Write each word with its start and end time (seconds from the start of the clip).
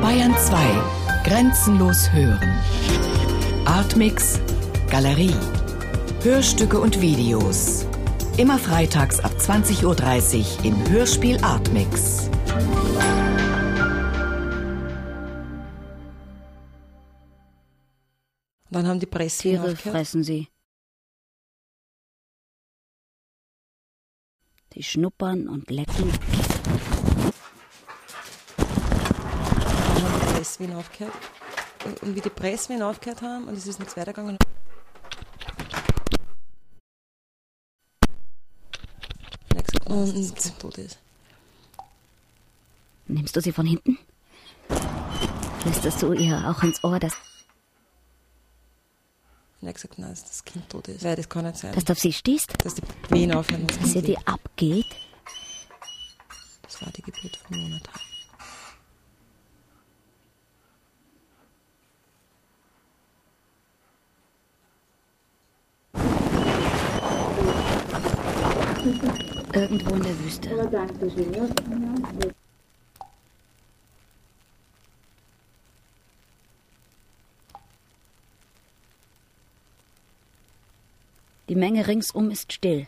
Bayern 0.00 0.36
2. 0.36 1.22
Grenzenlos 1.24 2.10
hören. 2.12 2.60
Artmix. 3.64 4.40
Galerie. 4.90 5.34
Hörstücke 6.22 6.80
und 6.80 7.00
Videos. 7.00 7.86
Immer 8.36 8.58
freitags 8.58 9.20
ab 9.20 9.32
20.30 9.38 9.84
Uhr 9.84 10.64
im 10.64 10.88
Hörspiel 10.90 11.42
Artmix. 11.42 12.30
Dann 18.70 18.86
haben 18.86 19.00
die 19.00 19.06
Presswiener 19.06 19.60
Tiere 19.60 19.72
aufgehört. 19.72 19.96
fressen 19.96 20.24
sie. 20.24 20.48
Die 24.72 24.82
schnuppern 24.82 25.48
und 25.48 25.70
lecken. 25.70 26.10
Die 30.62 30.68
Presswiener 30.68 30.78
aufgehört. 30.78 31.14
Und, 31.84 32.02
und 32.02 32.16
wie 32.16 32.20
die 32.20 32.30
Presswiener 32.30 32.88
aufgehört 32.88 33.22
haben 33.22 33.48
und 33.48 33.56
es 33.56 33.66
ist 33.66 33.78
nichts 33.78 33.96
weitergegangen. 33.96 34.38
Und 39.86 40.58
tot 40.58 40.78
ist. 40.78 40.98
Nimmst 43.08 43.36
du 43.36 43.40
sie 43.40 43.52
von 43.52 43.66
hinten? 43.66 43.98
Flüsterst 45.60 46.02
du 46.02 46.12
ihr 46.12 46.48
auch 46.48 46.62
ins 46.62 46.82
Ohr, 46.82 46.98
dass, 46.98 47.12
Und 49.60 49.66
er 49.66 49.68
hat 49.68 49.74
gesagt, 49.74 49.98
nein, 49.98 50.10
dass 50.10 50.24
das 50.24 50.44
Kind 50.44 50.68
tot 50.70 50.88
ist. 50.88 51.04
Weil 51.04 51.16
das 51.16 51.28
kann 51.28 51.44
nicht 51.44 51.58
sein. 51.58 51.74
dass 51.74 51.84
du 51.84 51.92
auf 51.92 51.98
sie 51.98 52.12
stehst? 52.12 52.52
Dass 52.64 52.74
die 52.74 52.82
Wehen 53.10 53.34
aufhören. 53.34 53.66
Das, 53.66 53.78
Dass 53.78 53.92
dir 53.92 54.02
lebt. 54.02 54.28
abgeht? 54.28 54.86
das 56.62 56.80
war 56.80 56.90
die 56.92 57.02
Geburt 57.02 57.36
von 57.36 57.58
Jonathan. 57.58 58.01
Irgendwo 68.82 69.94
in 69.94 70.02
der 70.02 70.18
Wüste. 70.18 70.50
Die 81.48 81.54
Menge 81.54 81.86
ringsum 81.86 82.30
ist 82.30 82.52
still. 82.52 82.86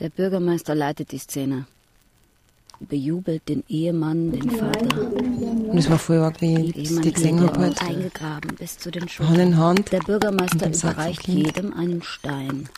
Der 0.00 0.08
Bürgermeister 0.08 0.74
leitet 0.74 1.12
die 1.12 1.18
Szene. 1.18 1.66
Bejubelt 2.80 3.48
den 3.48 3.64
Ehemann, 3.68 4.32
den 4.32 4.50
Vater. 4.50 5.00
Und 5.00 5.78
es 5.78 5.90
war 5.90 5.98
voll 5.98 6.18
arg, 6.18 6.40
wie 6.40 6.72
ich 6.74 7.00
die 7.00 7.12
gesehen 7.12 7.40
habe. 7.40 7.58
Halt. 7.58 7.82
eingegraben 7.82 8.54
bis 8.56 8.78
zu 8.78 8.90
den 8.90 9.08
Hand 9.08 9.38
in 9.38 9.56
Hand. 9.56 9.92
Der 9.92 10.00
Bürgermeister 10.00 10.68
überreicht 10.68 11.26
jedem 11.26 11.72
einen 11.72 12.02
Stein. 12.02 12.68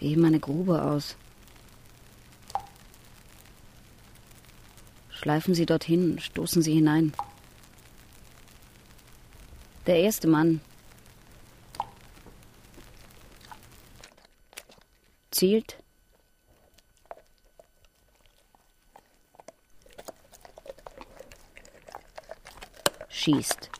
Sie 0.00 0.08
heben 0.08 0.24
eine 0.24 0.40
Grube 0.40 0.82
aus. 0.82 1.16
Schleifen 5.10 5.54
Sie 5.54 5.66
dorthin, 5.66 6.20
stoßen 6.20 6.62
Sie 6.62 6.72
hinein. 6.72 7.12
Der 9.86 9.96
erste 9.96 10.28
Mann 10.28 10.60
zielt. 15.30 15.76
Schießt. 23.08 23.77